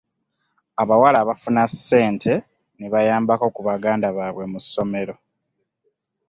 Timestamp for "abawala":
0.81-1.19